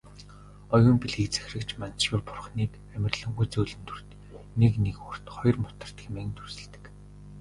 [0.75, 4.09] Оюун билгийг захирагч Манзушир бурхныг "амарлингуй зөөлөн дүрт,
[4.59, 6.83] нэг нигуурт, хоёрт мутарт" хэмээн дүрсэлдэг.